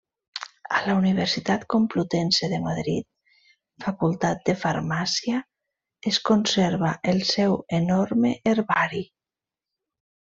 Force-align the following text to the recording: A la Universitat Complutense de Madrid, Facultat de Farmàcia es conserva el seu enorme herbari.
A 0.77 0.77
la 0.85 0.93
Universitat 0.99 1.65
Complutense 1.73 2.49
de 2.53 2.59
Madrid, 2.63 3.07
Facultat 3.85 4.41
de 4.51 4.55
Farmàcia 4.63 5.43
es 6.13 6.21
conserva 6.31 6.95
el 7.13 7.23
seu 7.37 7.59
enorme 7.83 8.33
herbari. 8.53 9.05